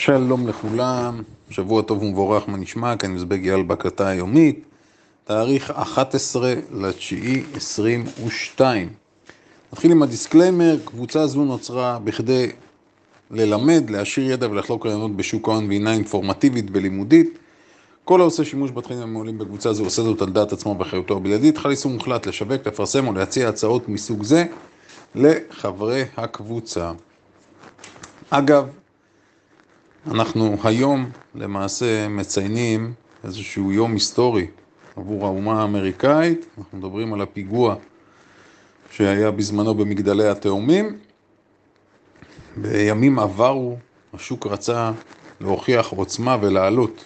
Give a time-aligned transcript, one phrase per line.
[0.00, 2.96] שלום לכולם, שבוע טוב ומבורך, מה נשמע?
[2.96, 4.64] כאן מזבג יעל בהקלטה היומית,
[5.24, 8.88] תאריך 11 לתשיעי 22.
[9.72, 12.50] נתחיל עם הדיסקליימר, קבוצה זו נוצרה בכדי
[13.30, 17.38] ללמד, להשאיר ידע ולחלוק רעיונות בשוק ההון והינה אינפורמטיבית ולימודית.
[18.04, 21.58] כל העושה שימוש בתכנים המועלים בקבוצה זו עושה זאת על דעת עצמו באחריותו הבלעדית.
[21.58, 24.44] חל איסור מוחלט לשווק, לפרסם או להציע הצעות מסוג זה
[25.14, 26.92] לחברי הקבוצה.
[28.30, 28.66] אגב,
[30.06, 32.92] אנחנו היום למעשה מציינים
[33.24, 34.46] איזשהו יום היסטורי
[34.96, 37.74] עבור האומה האמריקאית, אנחנו מדברים על הפיגוע
[38.90, 40.98] שהיה בזמנו במגדלי התאומים.
[42.56, 43.76] בימים עברו
[44.14, 44.92] השוק רצה
[45.40, 47.04] להוכיח עוצמה ולעלות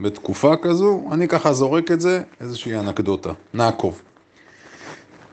[0.00, 4.02] בתקופה כזו, אני ככה זורק את זה, איזושהי אנקדוטה, נעקוב.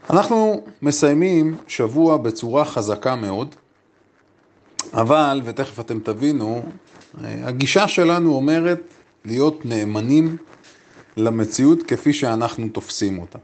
[0.10, 3.56] אנחנו מסיימים שבוע בצורה חזקה מאוד,
[4.94, 6.64] אבל, ותכף אתם תבינו,
[7.24, 8.82] הגישה שלנו אומרת
[9.26, 10.38] להיות נאמנים
[11.18, 13.40] למציאות כפי שאנחנו תופסים אותה.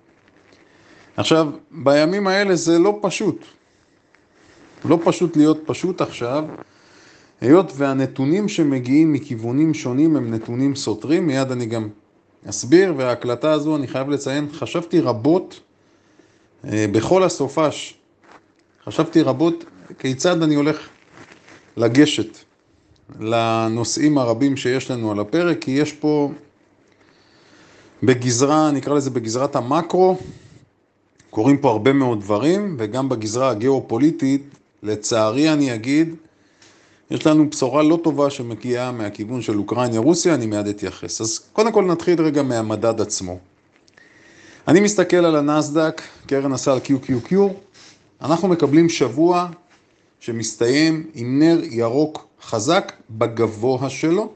[1.17, 3.45] עכשיו, בימים האלה זה לא פשוט.
[4.85, 6.45] לא פשוט להיות פשוט עכשיו,
[7.41, 11.89] היות והנתונים שמגיעים מכיוונים שונים הם נתונים סותרים, מיד אני גם
[12.49, 15.59] אסביר, וההקלטה הזו, אני חייב לציין, חשבתי רבות
[16.63, 17.97] בכל הסופש,
[18.85, 19.65] חשבתי רבות
[19.99, 20.89] כיצד אני הולך
[21.79, 22.37] לגשת
[23.19, 26.31] לנושאים הרבים שיש לנו על הפרק, כי יש פה
[28.03, 30.17] בגזרה, נקרא לזה בגזרת המקרו,
[31.29, 34.43] קורים פה הרבה מאוד דברים, וגם בגזרה הגיאופוליטית,
[34.83, 36.15] לצערי אני אגיד,
[37.11, 41.21] יש לנו בשורה לא טובה שמגיעה מהכיוון של אוקראינה-רוסיה, אני מיד אתייחס.
[41.21, 43.37] אז קודם כל נתחיל רגע מהמדד עצמו.
[44.67, 47.35] אני מסתכל על הנסדק, קרן הסל QQQ,
[48.21, 49.47] אנחנו מקבלים שבוע
[50.19, 54.29] שמסתיים עם נר ירוק חזק בגבוה שלו.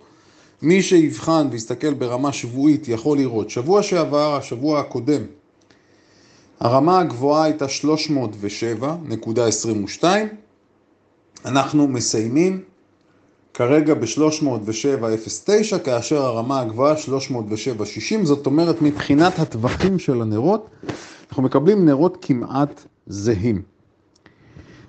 [0.61, 3.49] מי שיבחן ויסתכל ברמה שבועית יכול לראות.
[3.49, 5.21] שבוע שעבר, השבוע הקודם,
[6.59, 7.65] הרמה הגבוהה הייתה
[10.01, 10.03] 307.22.
[11.45, 12.61] אנחנו מסיימים
[13.53, 18.23] כרגע ב-307.09, כאשר הרמה הגבוהה 307.60.
[18.23, 20.69] זאת אומרת, מבחינת הטווחים של הנרות,
[21.29, 23.72] אנחנו מקבלים נרות כמעט זהים.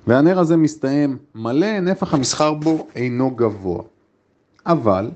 [0.07, 3.83] והנר הזה מסתיים מלא, נפח המסחר בו אינו גבוה.
[4.67, 5.11] אבל,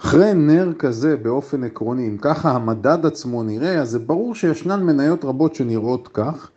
[0.00, 5.24] אחרי נר כזה באופן עקרוני, אם ככה המדד עצמו נראה, אז זה ברור שישנן מניות
[5.24, 6.50] רבות שנראות כך,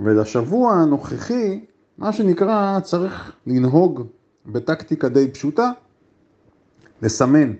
[0.00, 1.64] ולשבוע הנוכחי,
[1.98, 4.06] מה שנקרא, צריך לנהוג
[4.46, 5.70] בטקטיקה די פשוטה,
[7.02, 7.52] לסמן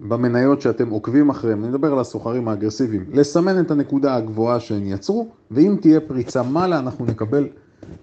[0.00, 5.28] במניות שאתם עוקבים אחריהם, אני מדבר על הסוחרים האגרסיביים, לסמן את הנקודה הגבוהה שהם יצרו,
[5.50, 7.48] ואם תהיה פריצה מעלה אנחנו נקבל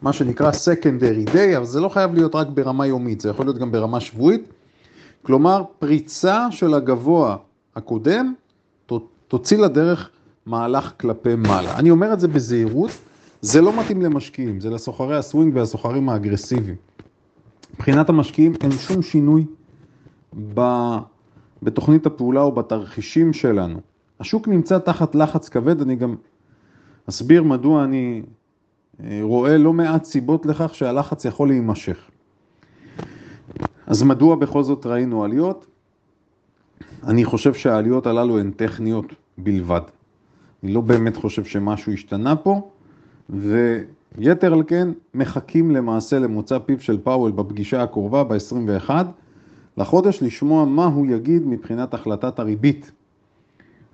[0.02, 3.58] מה שנקרא secondary day, אבל זה לא חייב להיות רק ברמה יומית, זה יכול להיות
[3.58, 4.42] גם ברמה שבועית.
[5.22, 7.38] כלומר, פריצה של הגבוה
[7.76, 8.34] הקודם
[9.28, 10.10] תוציא לדרך
[10.46, 11.78] מהלך כלפי מעלה.
[11.80, 12.92] אני אומר את זה בזהירות,
[13.42, 16.76] זה לא מתאים למשקיעים, זה לסוחרי הסווינג והסוחרים האגרסיביים.
[17.74, 19.46] מבחינת המשקיעים אין שום שינוי
[20.54, 20.62] ב...
[21.64, 23.80] בתוכנית הפעולה או בתרחישים שלנו.
[24.20, 26.16] השוק נמצא תחת לחץ כבד, אני גם
[27.10, 28.22] אסביר מדוע אני
[29.22, 31.98] רואה לא מעט סיבות לכך שהלחץ יכול להימשך.
[33.88, 35.66] אז מדוע בכל זאת ראינו עליות?
[37.08, 39.06] אני חושב שהעליות הללו הן טכניות
[39.38, 39.82] בלבד.
[40.64, 42.70] אני לא באמת חושב שמשהו השתנה פה,
[43.30, 48.90] ויתר על כן מחכים למעשה למוצא פיו של פאוול בפגישה הקרובה ב-21
[49.78, 52.92] לחודש לשמוע מה הוא יגיד מבחינת החלטת הריבית.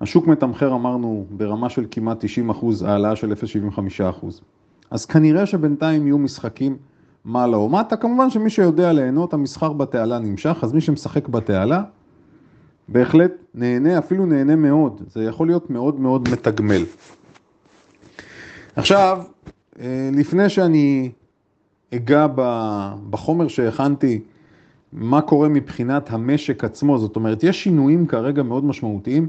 [0.02, 4.42] השוק מתמחר אמרנו ברמה של כמעט 90 אחוז, העלאה של 0.75 אחוז.
[4.92, 6.78] אז כנראה שבינתיים יהיו משחקים
[7.26, 11.84] מעלה או מטה, כמובן שמי שיודע ליהנות, המסחר בתעלה נמשך, אז מי שמשחק בתעלה,
[12.88, 16.84] בהחלט נהנה, אפילו נהנה מאוד, זה יכול להיות מאוד מאוד מתגמל.
[18.76, 19.24] עכשיו,
[20.12, 21.12] לפני שאני
[21.96, 22.28] אגע
[23.10, 24.22] בחומר שהכנתי,
[24.94, 29.28] מה קורה מבחינת המשק עצמו, זאת אומרת, יש שינויים כרגע מאוד משמעותיים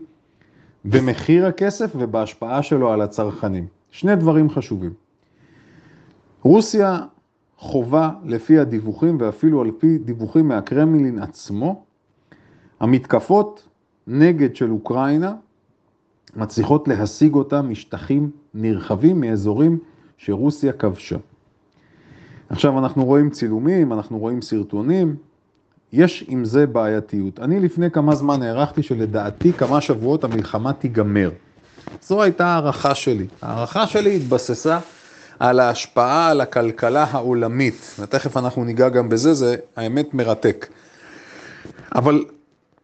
[0.85, 3.67] במחיר הכסף ובהשפעה שלו על הצרכנים.
[3.91, 4.93] שני דברים חשובים.
[6.43, 7.01] רוסיה
[7.57, 11.85] חובה לפי הדיווחים ואפילו על פי דיווחים מהקרמלין עצמו,
[12.81, 13.69] המתקפות
[14.07, 15.35] נגד של אוקראינה
[16.37, 19.79] מצליחות להשיג אותה משטחים נרחבים מאזורים
[20.19, 21.17] שרוסיה כבשה.
[22.49, 25.17] עכשיו אנחנו רואים צילומים, אנחנו רואים סרטונים,
[25.93, 27.41] יש עם זה בעייתיות.
[27.41, 31.31] אני לפני כמה זמן הערכתי שלדעתי כמה שבועות המלחמה תיגמר.
[32.03, 33.27] זו הייתה הערכה שלי.
[33.43, 34.79] הערכה שלי התבססה
[35.41, 40.67] על ההשפעה על הכלכלה העולמית, ותכף אנחנו ניגע גם בזה, זה האמת מרתק.
[41.95, 42.25] אבל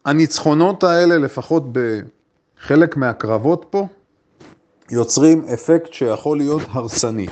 [0.04, 3.86] הניצחונות האלה, לפחות בחלק מהקרבות פה,
[4.90, 7.26] יוצרים אפקט שיכול להיות הרסני.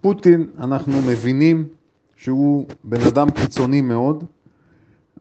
[0.00, 1.68] פוטין, אנחנו מבינים
[2.16, 4.24] שהוא בן אדם קיצוני מאוד,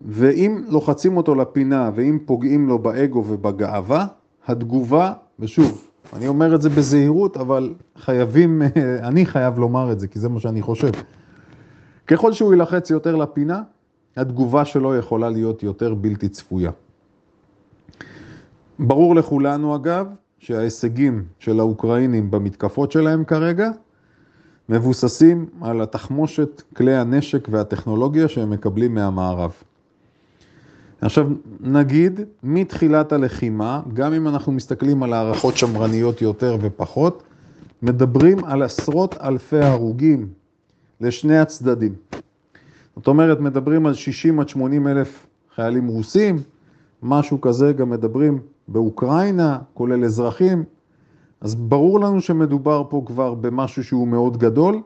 [0.02, 4.08] ואם לוחצים אותו לפינה ואם פוגעים לו באגו ובגאווה,
[4.48, 8.62] התגובה, ושוב, אני אומר את זה בזהירות, אבל חייבים,
[9.10, 10.92] אני חייב לומר את זה, כי זה מה שאני חושב.
[12.08, 13.62] ככל שהוא ילחץ יותר לפינה,
[14.18, 16.72] התגובה שלו יכולה להיות יותר בלתי צפויה.
[18.80, 20.08] ברור לכולנו אגב,
[20.40, 23.70] שההישגים של האוקראינים במתקפות שלהם כרגע,
[24.70, 29.52] מבוססים על התחמושת, כלי הנשק והטכנולוגיה שהם מקבלים מהמערב.
[31.01, 31.27] עכשיו
[31.59, 37.24] נגיד, מתחילת הלחימה, גם אם אנחנו מסתכלים על הערכות שמרניות יותר ופחות,
[37.81, 40.27] מדברים על עשרות אלפי הרוגים
[41.01, 41.94] לשני הצדדים.
[42.95, 46.42] זאת אומרת, מדברים על 60 עד 80 אלף חיילים רוסים,
[47.03, 50.63] משהו כזה גם מדברים באוקראינה, כולל אזרחים,
[51.42, 54.81] אז ברור לנו שמדובר פה כבר במשהו שהוא מאוד גדול,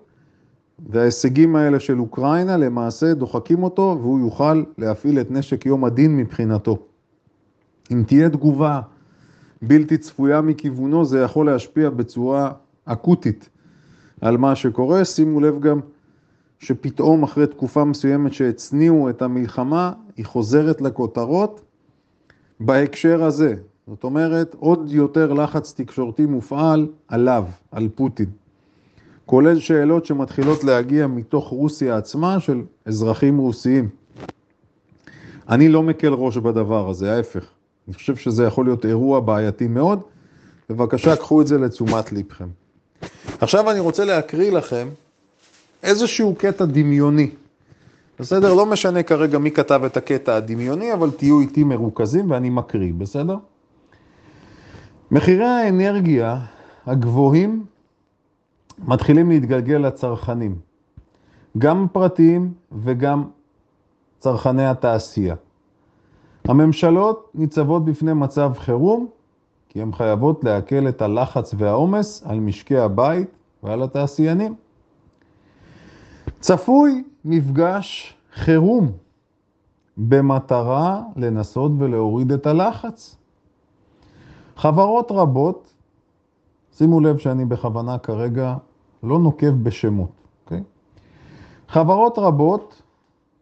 [0.87, 6.77] וההישגים האלה של אוקראינה למעשה דוחקים אותו והוא יוכל להפעיל את נשק יום הדין מבחינתו.
[7.91, 8.81] אם תהיה תגובה
[9.61, 12.51] בלתי צפויה מכיוונו, זה יכול להשפיע בצורה
[12.85, 13.49] אקוטית
[14.21, 15.05] על מה שקורה.
[15.05, 15.79] שימו לב גם
[16.59, 21.61] שפתאום אחרי תקופה מסוימת שהצניעו את המלחמה, היא חוזרת לכותרות
[22.59, 23.55] בהקשר הזה.
[23.87, 28.29] זאת אומרת, עוד יותר לחץ תקשורתי מופעל עליו, על פוטין.
[29.29, 33.89] כולל שאלות שמתחילות להגיע מתוך רוסיה עצמה של אזרחים רוסיים.
[35.49, 37.45] אני לא מקל ראש בדבר הזה, ההפך.
[37.87, 40.01] אני חושב שזה יכול להיות אירוע בעייתי מאוד.
[40.69, 42.47] בבקשה, קחו את זה לתשומת ליבכם.
[43.41, 44.89] עכשיו אני רוצה להקריא לכם
[45.83, 47.29] איזשהו קטע דמיוני.
[48.19, 48.53] בסדר?
[48.53, 53.37] לא משנה כרגע מי כתב את הקטע הדמיוני, אבל תהיו איתי מרוכזים ואני מקריא, בסדר?
[55.11, 56.39] מחירי האנרגיה
[56.85, 57.65] הגבוהים
[58.87, 60.55] מתחילים להתגלגל לצרכנים,
[61.57, 63.29] גם פרטיים וגם
[64.19, 65.35] צרכני התעשייה.
[66.45, 69.07] הממשלות ניצבות בפני מצב חירום,
[69.69, 73.29] כי הן חייבות להקל את הלחץ והעומס על משקי הבית
[73.63, 74.55] ועל התעשיינים.
[76.39, 78.91] צפוי מפגש חירום
[79.97, 83.15] במטרה לנסות ולהוריד את הלחץ.
[84.55, 85.73] חברות רבות,
[86.71, 88.55] שימו לב שאני בכוונה כרגע
[89.03, 90.11] לא נוקב בשמות,
[90.43, 90.63] אוקיי?
[91.67, 92.81] חברות רבות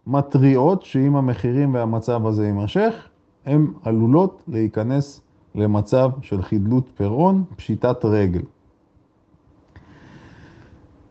[0.07, 3.07] מתריעות שאם המחירים והמצב הזה יימשך,
[3.45, 5.21] הן עלולות להיכנס
[5.55, 8.41] למצב של חדלות פירעון, פשיטת רגל.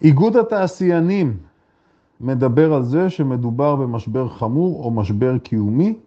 [0.03, 1.37] איגוד התעשיינים
[2.21, 5.99] מדבר על זה שמדובר במשבר חמור או משבר קיומי.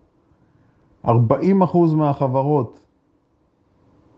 [1.06, 1.10] 40%
[1.96, 2.80] מהחברות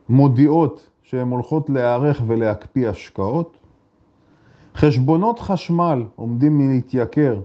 [0.10, 3.58] מודיעות שהן הולכות להיערך ולהקפיא השקעות.
[4.76, 7.40] חשבונות חשמל עומדים להתייקר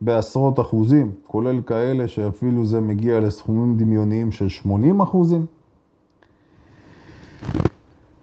[0.00, 5.46] בעשרות אחוזים, כולל כאלה שאפילו זה מגיע לסכומים דמיוניים של 80 אחוזים.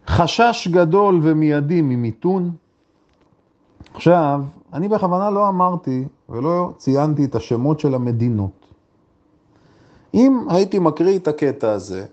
[0.07, 2.51] חשש גדול ומיידי ממיתון.
[3.93, 4.41] עכשיו,
[4.73, 8.65] אני בכוונה לא אמרתי ולא ציינתי את השמות של המדינות.
[10.13, 12.05] אם הייתי מקריא את הקטע הזה,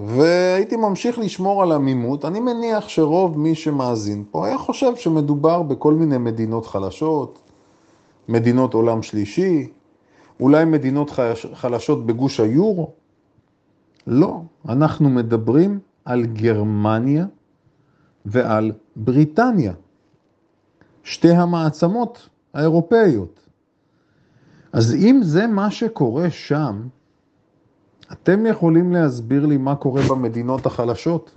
[0.00, 5.94] והייתי ממשיך לשמור על עמימות, אני מניח שרוב מי שמאזין פה היה חושב שמדובר בכל
[5.94, 7.38] מיני מדינות חלשות,
[8.28, 9.70] מדינות עולם שלישי,
[10.40, 11.10] אולי מדינות
[11.54, 12.90] חלשות בגוש היורו.
[14.06, 17.26] לא, אנחנו מדברים על גרמניה
[18.26, 19.72] ועל בריטניה,
[21.04, 23.40] שתי המעצמות האירופאיות.
[24.72, 26.82] אז אם זה מה שקורה שם,
[28.12, 31.30] אתם יכולים להסביר לי מה קורה במדינות החלשות?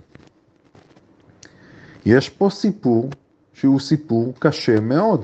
[2.06, 3.10] יש פה סיפור
[3.54, 5.22] שהוא סיפור קשה מאוד.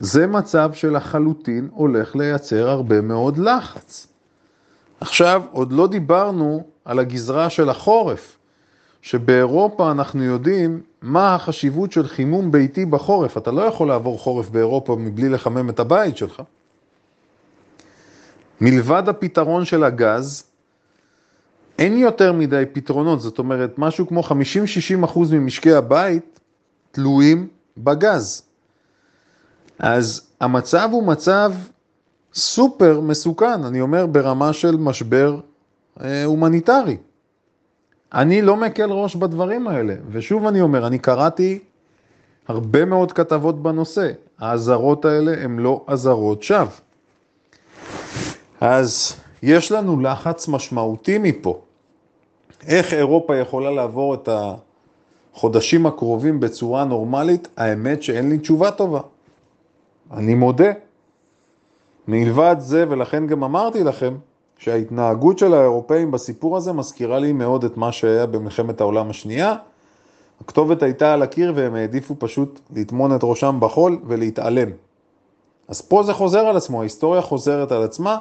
[0.00, 4.06] זה מצב שלחלוטין הולך לייצר הרבה מאוד לחץ.
[5.00, 8.38] עכשיו, עוד לא דיברנו על הגזרה של החורף,
[9.02, 13.36] שבאירופה אנחנו יודעים מה החשיבות של חימום ביתי בחורף.
[13.36, 16.42] אתה לא יכול לעבור חורף באירופה מבלי לחמם את הבית שלך.
[18.60, 20.44] מלבד הפתרון של הגז,
[21.78, 26.40] אין יותר מדי פתרונות, זאת אומרת, משהו כמו 50-60 אחוז ממשקי הבית
[26.90, 28.42] תלויים בגז.
[29.78, 31.52] אז המצב הוא מצב
[32.34, 35.40] סופר מסוכן, אני אומר ברמה של משבר
[36.00, 36.96] אה, הומניטרי.
[38.14, 41.58] אני לא מקל ראש בדברים האלה, ושוב אני אומר, אני קראתי
[42.48, 44.10] הרבה מאוד כתבות בנושא.
[44.38, 46.66] האזהרות האלה הן לא אזהרות שווא.
[48.60, 51.60] אז יש לנו לחץ משמעותי מפה.
[52.66, 54.28] איך אירופה יכולה לעבור את
[55.34, 57.48] החודשים הקרובים בצורה נורמלית?
[57.56, 59.00] האמת שאין לי תשובה טובה.
[60.12, 60.72] אני מודה.
[62.08, 64.14] מלבד זה, ולכן גם אמרתי לכם,
[64.58, 69.54] שההתנהגות של האירופאים בסיפור הזה מזכירה לי מאוד את מה שהיה במלחמת העולם השנייה.
[70.40, 74.70] הכתובת הייתה על הקיר והם העדיפו פשוט לטמון את ראשם בחול ולהתעלם.
[75.68, 78.18] אז פה זה חוזר על עצמו, ההיסטוריה חוזרת על עצמה.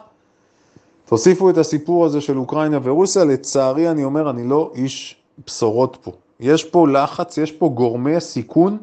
[1.08, 6.12] תוסיפו את הסיפור הזה של אוקראינה ורוסיה, לצערי אני אומר, אני לא איש בשורות פה.
[6.40, 8.78] יש פה לחץ, יש פה גורמי סיכון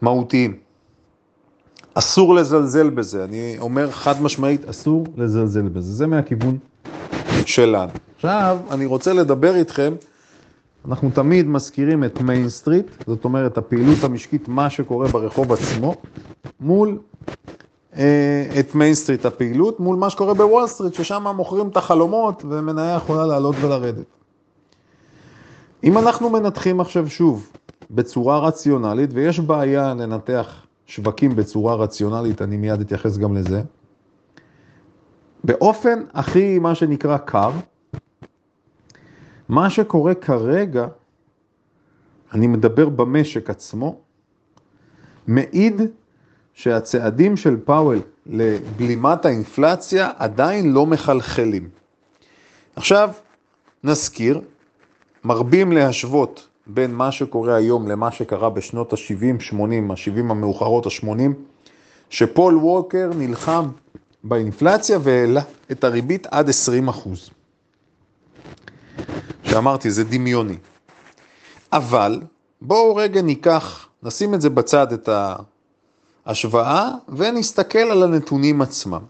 [0.00, 0.56] מהותיים.
[1.94, 6.58] אסור לזלזל בזה, אני אומר חד משמעית, אסור לזלזל בזה, זה מהכיוון
[7.46, 7.92] שלנו.
[8.16, 9.94] עכשיו, אני רוצה לדבר איתכם,
[10.88, 15.94] אנחנו תמיד מזכירים את main street, זאת אומרת, הפעילות המשקית, מה שקורה ברחוב עצמו,
[16.60, 16.98] מול
[18.60, 23.26] את main street הפעילות, מול מה שקורה בוול סטריט, ששם מוכרים את החלומות ומניה יכולה
[23.26, 24.06] לעלות ולרדת.
[25.84, 27.50] אם אנחנו מנתחים עכשיו שוב
[27.90, 33.62] בצורה רציונלית, ויש בעיה לנתח שווקים בצורה רציונלית, אני מיד אתייחס גם לזה.
[35.44, 37.50] באופן הכי, מה שנקרא, קר,
[39.48, 40.86] מה שקורה כרגע,
[42.32, 43.96] אני מדבר במשק עצמו,
[45.26, 45.82] מעיד
[46.54, 51.68] שהצעדים של פאוול לבלימת האינפלציה עדיין לא מחלחלים.
[52.76, 53.10] עכשיו,
[53.84, 54.40] נזכיר,
[55.24, 61.08] מרבים להשוות בין מה שקורה היום למה שקרה בשנות ה-70, 80, ה-70 המאוחרות, ה-80,
[62.10, 63.68] שפול ווקר נלחם
[64.24, 65.42] באינפלציה והעלה
[65.72, 67.30] את הריבית עד 20 אחוז.
[69.44, 70.56] שאמרתי, זה דמיוני.
[71.72, 72.20] אבל
[72.62, 75.08] בואו רגע ניקח, נשים את זה בצד, את
[76.26, 79.00] ההשוואה, ונסתכל על הנתונים עצמם.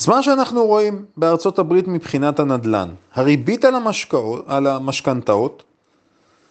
[0.00, 3.74] אז מה שאנחנו רואים בארצות הברית מבחינת הנדל"ן, הריבית על,
[4.46, 5.62] על המשכנתאות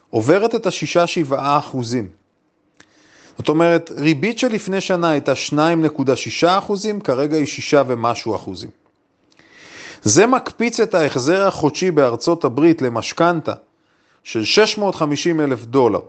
[0.09, 2.07] עוברת את השישה-שבעה אחוזים.
[3.37, 8.69] זאת אומרת, ריבית שלפני שנה הייתה 2.6 אחוזים, כרגע היא 6 ומשהו אחוזים.
[10.01, 13.53] זה מקפיץ את ההחזר החודשי בארצות הברית למשכנתה
[14.23, 15.99] של 650 אלף דולר,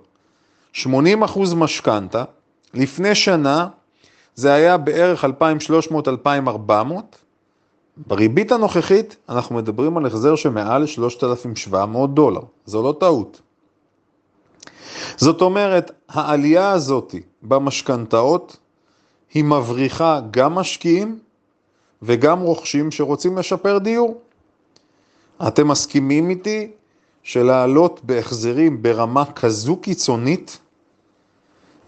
[0.72, 2.24] 80 אחוז משכנתה,
[2.74, 3.68] לפני שנה
[4.34, 6.70] זה היה בערך 2,300-2,400,
[8.06, 13.40] בריבית הנוכחית אנחנו מדברים על החזר שמעל 3,700 דולר, זו לא טעות.
[15.16, 18.56] זאת אומרת, העלייה הזאת במשכנתאות
[19.34, 21.18] היא מבריחה גם משקיעים
[22.02, 24.20] וגם רוכשים שרוצים לשפר דיור.
[25.48, 26.70] אתם מסכימים איתי
[27.22, 30.58] שלעלות בהחזרים ברמה כזו קיצונית,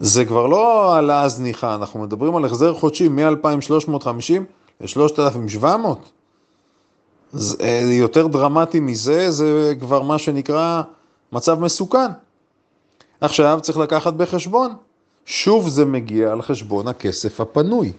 [0.03, 4.33] זה כבר לא העלאה זניחה, אנחנו מדברים על החזר חודשי מ-2,350
[4.81, 5.65] ל-3,700.
[7.61, 10.81] אה, יותר דרמטי מזה, זה כבר מה שנקרא
[11.31, 12.11] מצב מסוכן.
[13.21, 14.75] עכשיו צריך לקחת בחשבון,
[15.25, 17.91] שוב זה מגיע על חשבון הכסף הפנוי.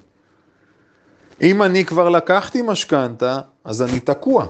[1.43, 4.47] אם אני כבר לקחתי משכנתה, אז אני תקוע.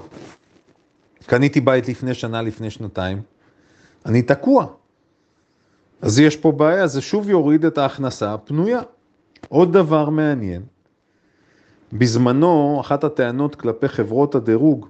[1.25, 3.21] קניתי בית לפני שנה, לפני שנתיים,
[4.05, 4.65] אני תקוע.
[6.01, 8.81] אז יש פה בעיה, זה שוב יוריד את ההכנסה הפנויה.
[9.49, 10.61] עוד דבר מעניין,
[11.93, 14.87] בזמנו, אחת הטענות כלפי חברות הדירוג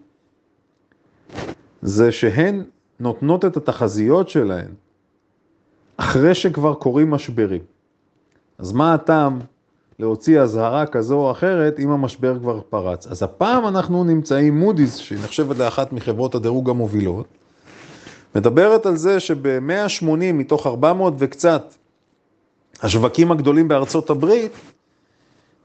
[1.81, 2.63] זה שהן
[2.99, 4.71] נותנות את התחזיות שלהן
[5.97, 7.61] אחרי שכבר קורים משברים.
[8.57, 9.39] אז מה הטעם
[9.99, 13.07] להוציא אזהרה כזו או אחרת אם המשבר כבר פרץ?
[13.07, 17.27] אז הפעם אנחנו נמצאים, מודי'ס, שהיא נחשבת לאחת מחברות הדירוג המובילות,
[18.35, 21.73] מדברת על זה שב-180 מתוך 400 וקצת
[22.81, 24.51] השווקים הגדולים בארצות הברית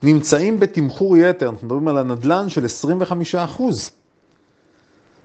[0.03, 3.91] נמצאים בתמחור יתר, אנחנו מדברים על הנדלן של 25 אחוז.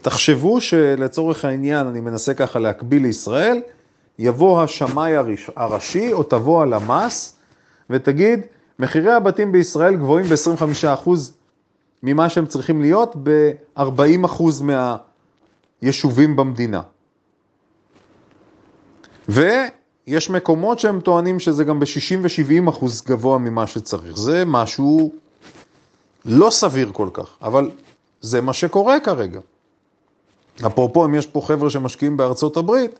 [0.01, 3.61] תחשבו שלצורך העניין, אני מנסה ככה להקביל לישראל,
[4.19, 5.11] יבוא השמאי
[5.55, 7.35] הראשי או תבוא הלמ"ס
[7.89, 8.39] ותגיד,
[8.79, 11.09] מחירי הבתים בישראל גבוהים ב-25%
[12.03, 14.43] ממה שהם צריכים להיות ב-40%
[15.81, 16.81] מהיישובים במדינה.
[19.29, 24.17] ויש מקומות שהם טוענים שזה גם ב-60 ו-70 אחוז גבוה ממה שצריך.
[24.17, 25.11] זה משהו
[26.25, 27.71] לא סביר כל כך, אבל
[28.21, 29.39] זה מה שקורה כרגע.
[30.67, 32.99] אפרופו, אם יש פה חבר'ה שמשקיעים בארצות הברית,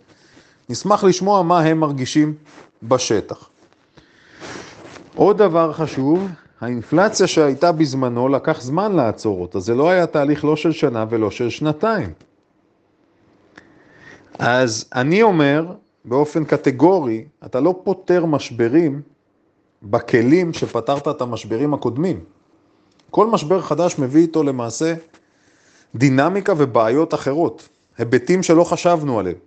[0.70, 2.34] נשמח לשמוע מה הם מרגישים
[2.84, 3.50] בשטח.
[5.15, 6.27] עוד דבר חשוב,
[6.62, 11.32] האינפלציה שהייתה בזמנו לקח זמן לעצור אותה, זה לא היה תהליך לא של שנה ולא
[11.32, 12.13] של שנתיים.
[14.39, 15.65] אז אני אומר
[16.05, 19.01] באופן קטגורי, אתה לא פותר משברים
[19.83, 22.19] בכלים שפתרת את המשברים הקודמים.
[23.12, 24.93] כל משבר חדש מביא איתו למעשה
[25.95, 29.38] דינמיקה ובעיות אחרות, היבטים שלא חשבנו עליהם.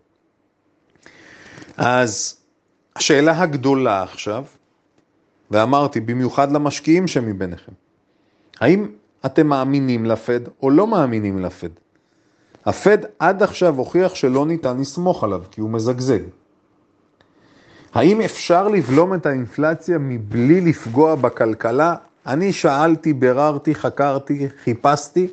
[1.77, 2.37] אז
[2.97, 4.45] השאלה הגדולה עכשיו,
[5.51, 7.73] ואמרתי, במיוחד למשקיעים שמביניכם,
[8.61, 8.89] האם
[9.27, 11.69] אתם מאמינים לפד או לא מאמינים לפד?
[12.67, 16.21] הפד עד עכשיו הוכיח שלא ניתן לסמוך עליו, כי הוא מזגזג.
[17.95, 21.95] האם אפשר לבלום את האינפלציה מבלי לפגוע בכלכלה?
[22.27, 25.29] אני שאלתי, ביררתי, חקרתי, חיפשתי,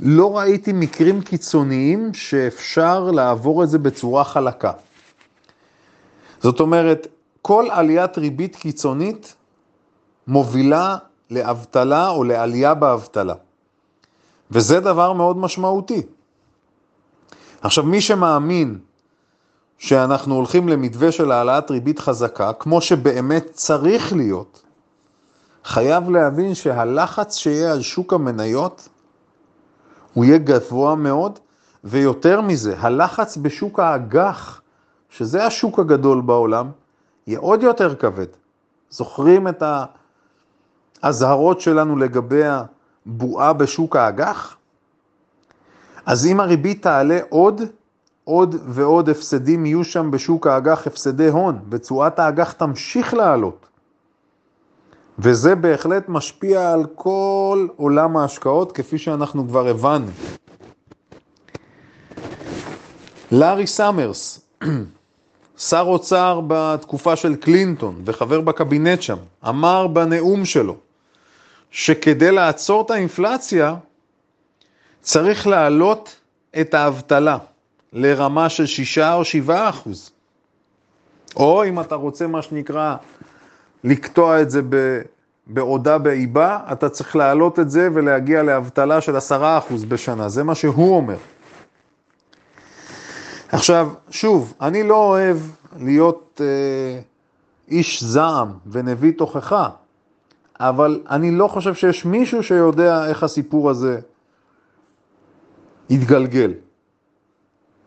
[0.00, 4.72] לא ראיתי מקרים קיצוניים שאפשר לעבור את זה בצורה חלקה.
[6.40, 7.06] זאת אומרת,
[7.42, 9.34] כל עליית ריבית קיצונית
[10.26, 10.96] מובילה
[11.30, 13.34] לאבטלה או לעלייה באבטלה.
[14.50, 16.02] וזה דבר מאוד משמעותי.
[17.60, 18.78] עכשיו, מי שמאמין
[19.78, 24.62] שאנחנו הולכים למתווה של העלאת ריבית חזקה, כמו שבאמת צריך להיות,
[25.64, 28.88] חייב להבין שהלחץ שיהיה על שוק המניות
[30.14, 31.38] הוא יהיה גבוה מאוד,
[31.84, 34.60] ויותר מזה, הלחץ בשוק האג"ח,
[35.10, 36.70] שזה השוק הגדול בעולם,
[37.26, 38.26] יהיה עוד יותר כבד.
[38.90, 39.62] זוכרים את
[41.02, 42.42] האזהרות שלנו לגבי
[43.06, 44.56] הבועה בשוק האג"ח?
[46.06, 47.62] אז אם הריבית תעלה עוד,
[48.28, 53.66] עוד ועוד הפסדים יהיו שם בשוק האג"ח, הפסדי הון, ותשואת האג"ח תמשיך לעלות.
[55.18, 60.06] וזה בהחלט משפיע על כל עולם ההשקעות, כפי שאנחנו כבר הבנו.
[63.32, 64.40] לארי סאמרס,
[65.68, 69.18] שר אוצר בתקופה של קלינטון וחבר בקבינט שם,
[69.48, 70.76] אמר בנאום שלו
[71.70, 73.74] שכדי לעצור את האינפלציה
[75.02, 76.16] צריך להעלות
[76.60, 77.38] את האבטלה
[77.92, 80.10] לרמה של 6 או 7 אחוז.
[81.36, 82.96] או אם אתה רוצה מה שנקרא
[83.84, 84.60] לקטוע את זה
[85.46, 90.54] בעודה באיבה, אתה צריך להעלות את זה ולהגיע לאבטלה של 10 אחוז בשנה, זה מה
[90.54, 91.16] שהוא אומר.
[93.48, 95.38] עכשיו, שוב, אני לא אוהב
[95.78, 97.00] להיות אה,
[97.68, 99.68] איש זעם ונביא תוכחה,
[100.60, 104.00] אבל אני לא חושב שיש מישהו שיודע איך הסיפור הזה
[105.90, 106.52] יתגלגל.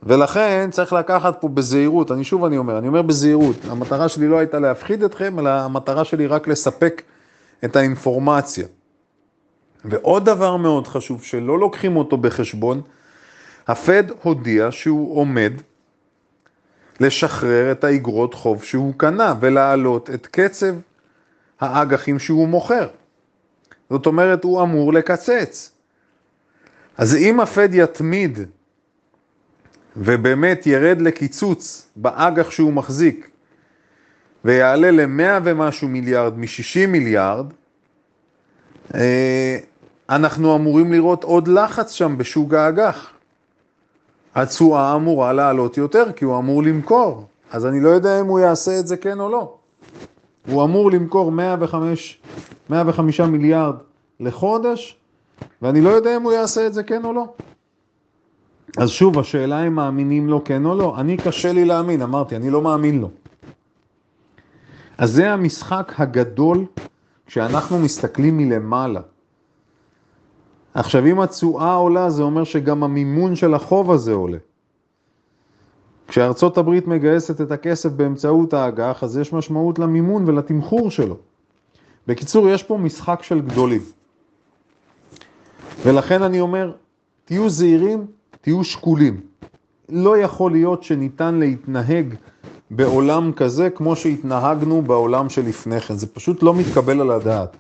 [0.04, 4.38] ולכן צריך לקחת פה בזהירות, אני שוב אני אומר, אני אומר בזהירות, המטרה שלי לא
[4.38, 7.02] הייתה להפחיד אתכם, אלא המטרה שלי רק לספק
[7.66, 8.68] את האינפורמציה.
[9.86, 12.82] ועוד דבר מאוד חשוב שלא לוקחים אותו בחשבון,
[13.68, 15.54] הפד הודיע שהוא עומד
[17.00, 20.76] לשחרר את האגרות חוב שהוא קנה ולהעלות את קצב
[21.60, 22.88] האג"חים שהוא מוכר.
[23.90, 25.72] זאת אומרת, הוא אמור לקצץ.
[26.98, 28.40] אז אם הפד יתמיד
[29.98, 33.30] ובאמת ירד לקיצוץ באג"ח שהוא מחזיק
[34.46, 37.46] ויעלה ל-100 ומשהו מיליארד מ-60 מיליארד,
[38.96, 39.58] אה,
[40.10, 43.12] אנחנו אמורים לראות עוד לחץ שם בשוק האג"ח.
[44.36, 48.80] התשואה אמורה לעלות יותר כי הוא אמור למכור, אז אני לא יודע אם הוא יעשה
[48.80, 49.58] את זה כן או לא.
[50.48, 52.20] הוא אמור למכור 105,
[52.70, 53.76] 105 מיליארד
[54.20, 54.98] לחודש,
[55.62, 57.34] ואני לא יודע אם הוא יעשה את זה כן או לא.
[58.78, 61.00] אז שוב, השאלה אם מאמינים לו כן או לא.
[61.00, 63.10] אני קשה לי להאמין, אמרתי, אני לא מאמין לו.
[64.98, 66.66] אז זה המשחק הגדול
[67.26, 69.02] כשאנחנו מסתכלים מלמעלה.
[70.74, 74.38] עכשיו, אם התשואה עולה, זה אומר שגם המימון של החוב הזה עולה.
[76.08, 81.18] כשארצות הברית מגייסת את הכסף באמצעות האג"ח, אז יש משמעות למימון ולתמחור שלו.
[82.08, 83.82] בקיצור, יש פה משחק של גדולים.
[85.84, 86.72] ולכן אני אומר,
[87.26, 88.08] תהיו זהירים,
[88.42, 89.22] תהיו שקולים.
[89.90, 92.16] לא יכול להיות שניתן להתנהג
[92.72, 95.96] בעולם כזה כמו שהתנהגנו בעולם שלפני כן.
[95.96, 97.58] זה פשוט לא מתקבל על הדעת.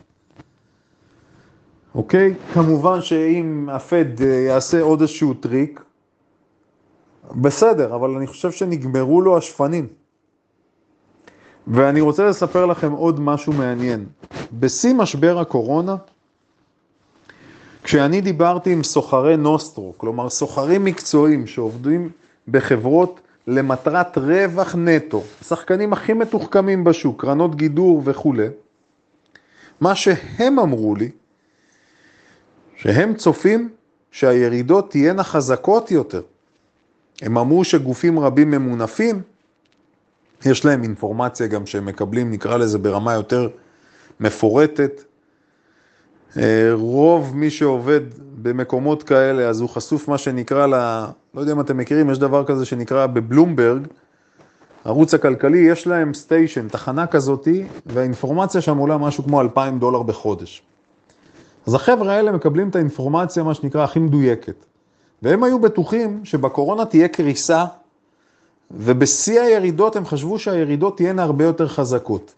[1.95, 2.33] אוקיי?
[2.53, 5.81] כמובן שאם הפד אה, יעשה עוד איזשהו טריק,
[7.31, 9.87] בסדר, אבל אני חושב שנגמרו לו השפנים.
[11.67, 14.05] ואני רוצה לספר לכם עוד משהו מעניין.
[14.53, 15.95] בשיא משבר הקורונה,
[17.83, 22.09] כשאני דיברתי עם סוחרי נוסטרו, כלומר סוחרים מקצועיים שעובדים
[22.47, 28.47] בחברות למטרת רווח נטו, השחקנים הכי מתוחכמים בשוק, קרנות גידור וכולי,
[29.81, 31.09] מה שהם אמרו לי,
[32.75, 33.69] שהם צופים
[34.11, 36.21] שהירידות תהיינה חזקות יותר.
[37.21, 39.21] הם אמרו שגופים רבים ממונפים,
[40.45, 43.49] יש להם אינפורמציה גם שהם מקבלים, נקרא לזה ברמה יותר
[44.19, 45.03] מפורטת.
[46.37, 48.01] אה, רוב מי שעובד
[48.41, 50.73] במקומות כאלה, אז הוא חשוף מה שנקרא ל...
[51.33, 53.87] לא יודע אם אתם מכירים, יש דבר כזה שנקרא בבלומברג,
[54.85, 60.61] ערוץ הכלכלי, יש להם סטיישן, תחנה כזאתי, והאינפורמציה שם עולה משהו כמו 2,000 דולר בחודש.
[61.67, 64.65] אז החבר'ה האלה מקבלים את האינפורמציה, מה שנקרא, הכי מדויקת.
[65.21, 67.65] והם היו בטוחים שבקורונה תהיה קריסה,
[68.71, 72.33] ובשיא הירידות הם חשבו שהירידות תהיינה הרבה יותר חזקות.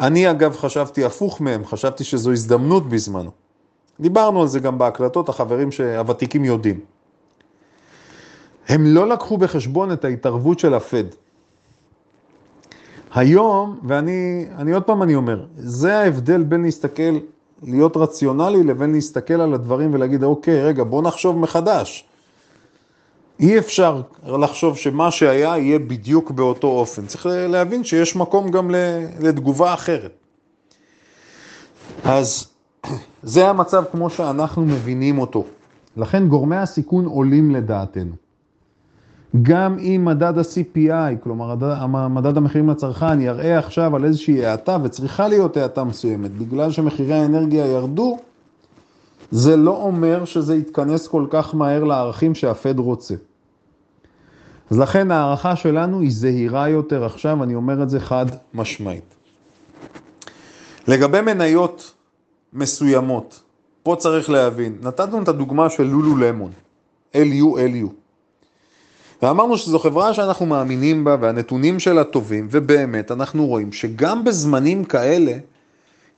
[0.00, 3.30] אני אגב חשבתי הפוך מהם, חשבתי שזו הזדמנות בזמנו.
[4.00, 6.80] דיברנו על זה גם בהקלטות, החברים הוותיקים יודעים.
[8.68, 11.04] הם לא לקחו בחשבון את ההתערבות של הפד.
[13.14, 17.18] היום, ואני עוד פעם אני אומר, זה ההבדל בין להסתכל,
[17.62, 22.08] להיות רציונלי, לבין להסתכל על הדברים ולהגיד, אוקיי, רגע, בוא נחשוב מחדש.
[23.40, 27.06] אי אפשר לחשוב שמה שהיה יהיה בדיוק באותו אופן.
[27.06, 28.70] צריך להבין שיש מקום גם
[29.20, 30.12] לתגובה אחרת.
[32.04, 32.46] אז
[33.22, 35.44] זה המצב כמו שאנחנו מבינים אותו.
[35.96, 38.12] לכן גורמי הסיכון עולים לדעתנו.
[39.42, 41.54] גם אם מדד ה-CPI, כלומר
[42.08, 47.66] מדד המחירים לצרכן, יראה עכשיו על איזושהי האטה, וצריכה להיות האטה מסוימת, בגלל שמחירי האנרגיה
[47.66, 48.18] ירדו,
[49.30, 53.14] זה לא אומר שזה יתכנס כל כך מהר לערכים שהפד רוצה.
[54.70, 59.14] אז לכן ההערכה שלנו היא זהירה יותר עכשיו, אני אומר את זה חד משמעית.
[60.88, 61.94] לגבי מניות
[62.52, 63.40] מסוימות,
[63.82, 66.52] פה צריך להבין, נתנו את הדוגמה של לולו למון,
[67.14, 67.88] LU-LU.
[69.22, 75.32] ואמרנו שזו חברה שאנחנו מאמינים בה והנתונים שלה טובים, ובאמת אנחנו רואים שגם בזמנים כאלה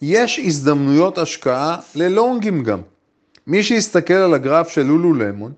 [0.03, 2.81] יש הזדמנויות השקעה ללונגים גם.
[3.47, 5.53] מי שיסתכל על הגרף של לולו למון,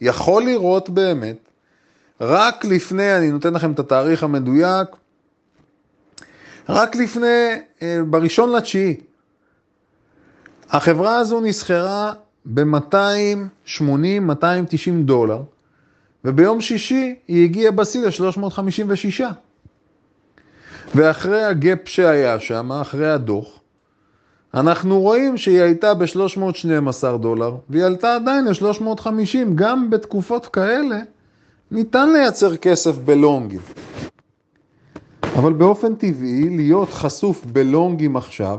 [0.00, 1.48] יכול לראות באמת,
[2.20, 4.88] רק לפני, אני נותן לכם את התאריך המדויק,
[6.68, 7.50] רק לפני,
[7.82, 9.00] אה, בראשון לתשיעי,
[10.70, 12.12] החברה הזו נסחרה
[12.44, 15.42] ב-280-290 דולר,
[16.24, 19.24] וביום שישי היא הגיעה בשיא ל-356.
[20.94, 23.60] ואחרי הגאפ שהיה שם, אחרי הדוח,
[24.54, 29.08] אנחנו רואים שהיא הייתה ב-312 דולר, והיא עלתה עדיין ל-350,
[29.54, 31.00] גם בתקופות כאלה
[31.74, 33.60] ניתן לייצר כסף בלונגים.
[35.38, 38.58] אבל באופן טבעי, להיות חשוף בלונגים עכשיו,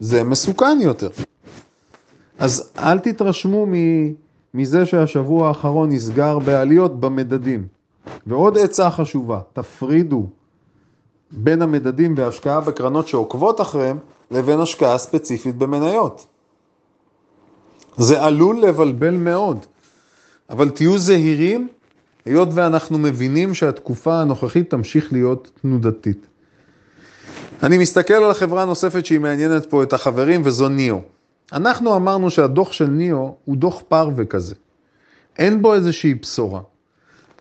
[0.00, 1.08] זה מסוכן יותר.
[2.38, 3.66] אז אל תתרשמו
[4.54, 7.66] מזה שהשבוע האחרון נסגר בעליות במדדים.
[8.26, 10.26] ועוד עצה חשובה, תפרידו
[11.30, 13.98] בין המדדים והשקעה בקרנות שעוקבות אחריהם
[14.30, 16.26] לבין השקעה ספציפית במניות.
[17.96, 19.66] זה עלול לבלבל מאוד,
[20.50, 21.68] אבל תהיו זהירים,
[22.24, 26.26] היות ואנחנו מבינים שהתקופה הנוכחית תמשיך להיות תנודתית.
[27.62, 31.00] אני מסתכל על החברה הנוספת שהיא מעניינת פה את החברים, וזו ניאו.
[31.52, 34.54] אנחנו אמרנו שהדוח של ניאו הוא דוח פרווה כזה.
[35.38, 36.60] אין בו איזושהי בשורה.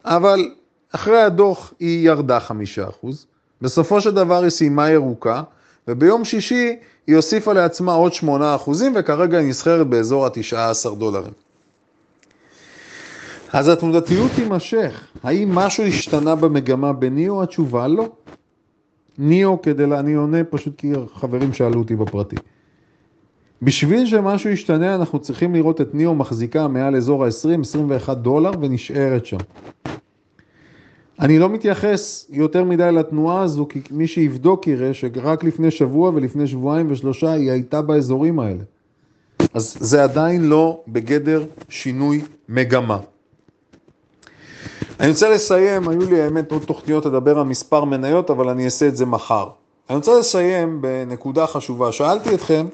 [0.05, 0.49] אבל
[0.91, 3.25] אחרי הדוח היא ירדה חמישה אחוז,
[3.61, 5.43] בסופו של דבר היא סיימה ירוקה,
[5.87, 6.75] וביום שישי
[7.07, 11.33] היא הוסיפה לעצמה עוד שמונה אחוזים, וכרגע היא נסחרת באזור ה-19 דולרים.
[13.53, 15.07] אז התנודתיות תימשך.
[15.23, 17.43] האם משהו השתנה במגמה בניאו?
[17.43, 18.09] התשובה לא.
[19.17, 22.35] ניאו, כדי, אני עונה פשוט כי חברים שאלו אותי בפרטי.
[23.61, 29.37] בשביל שמשהו ישתנה אנחנו צריכים לראות את ניאו מחזיקה מעל אזור ה-20-21 דולר ונשארת שם.
[31.19, 36.47] אני לא מתייחס יותר מדי לתנועה הזו, כי מי שיבדוק יראה שרק לפני שבוע ולפני
[36.47, 38.63] שבועיים ושלושה היא הייתה באזורים האלה.
[39.53, 42.97] אז זה עדיין לא בגדר שינוי מגמה.
[45.01, 48.87] אני רוצה לסיים, היו לי האמת עוד תוכניות לדבר על מספר מניות, אבל אני אעשה
[48.87, 49.49] את זה מחר.
[49.89, 51.91] אני רוצה לסיים בנקודה חשובה.
[51.91, 52.67] שאלתי אתכם,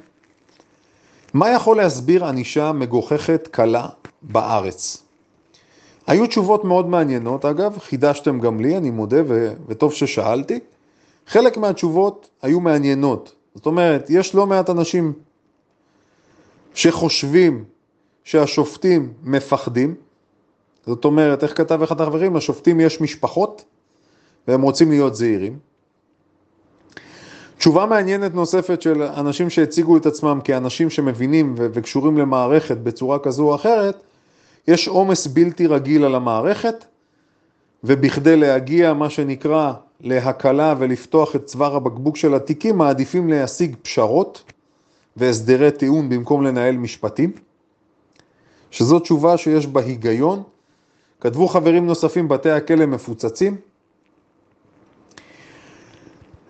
[1.34, 3.88] מה יכול להסביר ענישה מגוחכת קלה
[4.22, 5.04] בארץ?
[6.08, 10.60] היו תשובות מאוד מעניינות, אגב, חידשתם גם לי, אני מודה, ו- וטוב ששאלתי.
[11.28, 13.36] חלק מהתשובות היו מעניינות.
[13.56, 15.14] זאת אומרת, יש לא מעט אנשים
[16.74, 17.64] שחושבים
[18.24, 19.96] שהשופטים מפחדים.
[20.88, 22.36] זאת אומרת, איך כתב אחד החברים?
[22.36, 23.66] לשופטים יש משפחות
[24.48, 25.60] והם רוצים להיות זהירים.
[27.58, 33.56] תשובה מעניינת נוספת של אנשים שהציגו את עצמם כאנשים שמבינים וקשורים למערכת בצורה כזו או
[33.56, 34.04] אחרת,
[34.68, 36.86] יש עומס בלתי רגיל על המערכת,
[37.84, 44.44] ובכדי להגיע, מה שנקרא, להקלה ולפתוח את צוואר הבקבוק של התיקים, מעדיפים להשיג פשרות
[45.18, 47.32] והסדרי טיעון במקום לנהל משפטים,
[48.72, 50.44] שזו תשובה שיש בה היגיון.
[51.22, 53.56] כתבו חברים נוספים, בתי הכלא מפוצצים.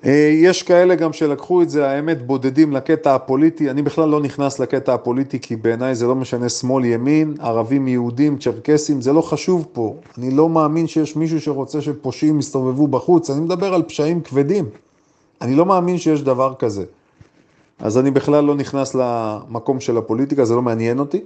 [0.06, 3.70] אה, יש כאלה גם שלקחו את זה, האמת, בודדים לקטע הפוליטי.
[3.70, 8.38] אני בכלל לא נכנס לקטע הפוליטי, כי בעיניי זה לא משנה שמאל, ימין, ערבים, יהודים,
[8.38, 9.96] צ'רקסים, זה לא חשוב פה.
[10.18, 13.30] אני לא מאמין שיש מישהו שרוצה שפושעים יסתובבו בחוץ.
[13.30, 14.66] אני מדבר על פשעים כבדים.
[15.42, 16.86] אני לא מאמין שיש דבר כזה.
[17.80, 21.22] אז אני בכלל לא נכנס למקום של הפוליטיקה, זה לא מעניין אותי.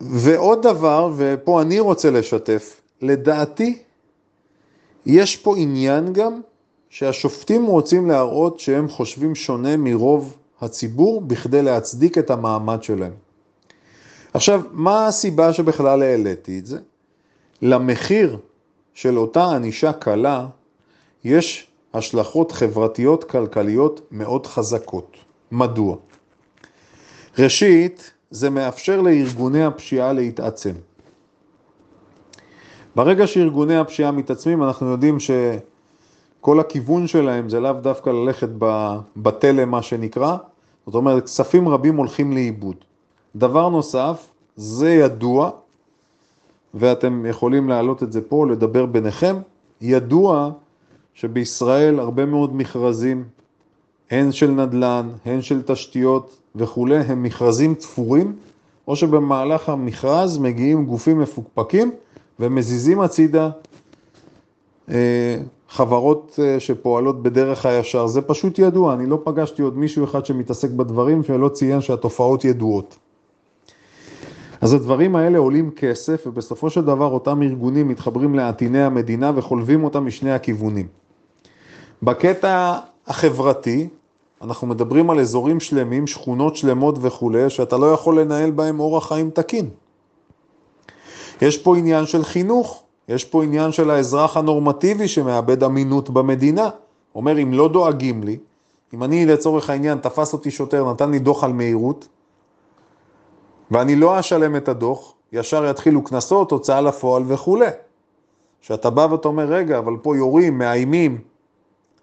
[0.00, 3.78] ועוד דבר, ופה אני רוצה לשתף, לדעתי,
[5.06, 6.40] יש פה עניין גם
[6.90, 13.12] שהשופטים רוצים להראות שהם חושבים שונה מרוב הציבור בכדי להצדיק את המעמד שלהם.
[14.34, 16.78] עכשיו, מה הסיבה שבכלל העליתי את זה?
[17.62, 18.38] למחיר
[18.94, 20.46] של אותה ענישה קלה
[21.24, 25.16] יש השלכות חברתיות כלכליות מאוד חזקות.
[25.52, 25.96] מדוע?
[27.38, 30.72] ראשית, זה מאפשר לארגוני הפשיעה להתעצם.
[32.96, 38.48] ברגע שארגוני הפשיעה מתעצמים, אנחנו יודעים שכל הכיוון שלהם זה לאו דווקא ללכת
[39.16, 40.36] בתלם, מה שנקרא,
[40.86, 42.76] זאת אומרת, כספים רבים הולכים לאיבוד.
[43.36, 45.50] דבר נוסף, זה ידוע,
[46.74, 49.36] ואתם יכולים להעלות את זה פה, לדבר ביניכם,
[49.80, 50.50] ידוע
[51.14, 53.24] שבישראל הרבה מאוד מכרזים,
[54.10, 58.36] הן של נדל"ן, הן של תשתיות וכולי, הם מכרזים תפורים,
[58.88, 61.90] או שבמהלך המכרז מגיעים גופים מפוקפקים
[62.40, 63.50] ומזיזים הצידה
[64.90, 65.36] אה,
[65.68, 68.06] חברות אה, שפועלות בדרך הישר.
[68.06, 72.96] זה פשוט ידוע, אני לא פגשתי עוד מישהו אחד שמתעסק בדברים שלא ציין שהתופעות ידועות.
[74.60, 80.06] אז הדברים האלה עולים כסף, ובסופו של דבר אותם ארגונים מתחברים לעטיני המדינה וחולבים אותם
[80.06, 80.86] משני הכיוונים.
[82.02, 83.88] בקטע החברתי,
[84.42, 89.30] אנחנו מדברים על אזורים שלמים, שכונות שלמות וכולי, שאתה לא יכול לנהל בהם אורח חיים
[89.30, 89.70] תקין.
[91.42, 96.68] יש פה עניין של חינוך, יש פה עניין של האזרח הנורמטיבי שמאבד אמינות במדינה.
[97.14, 98.38] אומר, אם לא דואגים לי,
[98.94, 102.08] אם אני לצורך העניין תפס אותי שוטר, נתן לי דוח על מהירות,
[103.70, 107.66] ואני לא אשלם את הדוח, ישר יתחילו קנסות, הוצאה לפועל וכולי.
[108.60, 111.18] כשאתה בא ואתה אומר, רגע, אבל פה יורים, מאיימים,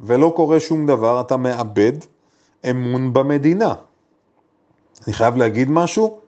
[0.04, 1.94] ולא קורה שום דבר, אתה מאבד
[2.70, 3.74] אמון במדינה.
[5.08, 6.20] אני חייב להגיד משהו?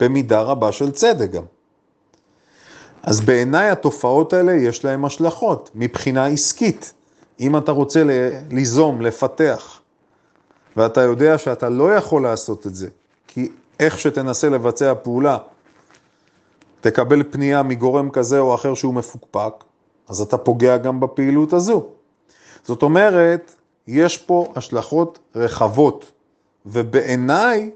[0.00, 1.42] במידה רבה של צדק גם.
[3.02, 6.92] אז בעיניי התופעות האלה יש להן השלכות מבחינה עסקית.
[7.40, 8.02] אם אתה רוצה
[8.50, 9.80] ליזום, לפתח,
[10.76, 12.88] ואתה יודע שאתה לא יכול לעשות את זה,
[13.26, 15.38] כי איך שתנסה לבצע פעולה,
[16.80, 19.52] תקבל פנייה מגורם כזה או אחר שהוא מפוקפק,
[20.08, 21.86] אז אתה פוגע גם בפעילות הזו.
[22.64, 23.54] זאת אומרת,
[23.86, 26.10] יש פה השלכות רחבות,
[26.66, 27.70] ובעיניי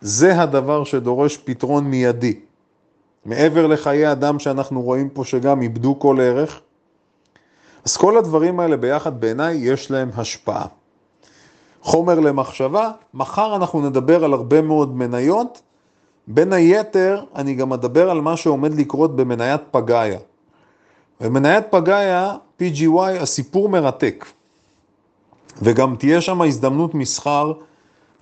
[0.00, 2.40] זה הדבר שדורש פתרון מיידי.
[3.24, 6.60] מעבר לחיי אדם שאנחנו רואים פה שגם איבדו כל ערך,
[7.84, 10.66] אז כל הדברים האלה ביחד בעיניי יש להם השפעה.
[11.82, 15.62] חומר למחשבה, מחר אנחנו נדבר על הרבה מאוד מניות,
[16.26, 20.18] בין היתר אני גם אדבר על מה שעומד לקרות במניית פגאיה.
[21.20, 24.24] במניית פגאיה, PGY, הסיפור מרתק.
[25.62, 27.52] וגם תהיה שם הזדמנות מסחר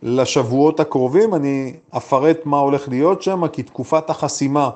[0.02, 4.70] לשבועות הקרובים, אני אפרט מה הולך להיות שם, כי תקופת החסימה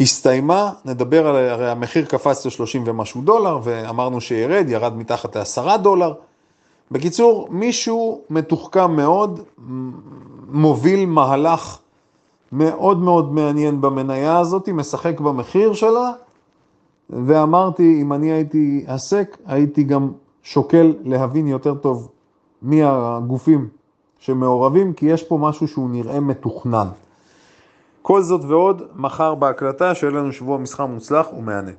[0.00, 6.14] הסתיימה, נדבר על, הרי המחיר קפץ ל-30 ומשהו דולר, ואמרנו שירד, ירד מתחת ל-10 דולר.
[6.90, 9.40] בקיצור, מישהו מתוחכם מאוד,
[10.48, 11.78] מוביל מהלך
[12.52, 16.12] מאוד מאוד מעניין במניה הזאת, משחק במחיר שלה,
[17.10, 22.10] ואמרתי, אם אני הייתי עסק, הייתי גם שוקל להבין יותר טוב
[22.62, 23.68] מי הגופים
[24.18, 26.88] שמעורבים, כי יש פה משהו שהוא נראה מתוכנן.
[28.02, 31.70] כל זאת ועוד, מחר בהקלטה, שיהיה לנו שבוע מסחר מוצלח ומהנה.